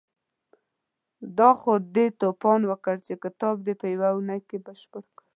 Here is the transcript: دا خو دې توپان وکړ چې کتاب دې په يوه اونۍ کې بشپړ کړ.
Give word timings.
دا 1.37 1.49
خو 1.59 1.71
دې 1.95 2.05
توپان 2.21 2.61
وکړ 2.67 2.95
چې 3.05 3.13
کتاب 3.23 3.55
دې 3.65 3.73
په 3.81 3.85
يوه 3.93 4.07
اونۍ 4.15 4.39
کې 4.47 4.57
بشپړ 4.65 5.03
کړ. 5.15 5.23